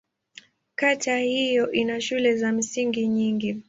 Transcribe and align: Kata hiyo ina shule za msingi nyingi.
Kata 0.75 1.17
hiyo 1.17 1.71
ina 1.71 2.01
shule 2.01 2.35
za 2.35 2.51
msingi 2.51 3.07
nyingi. 3.07 3.59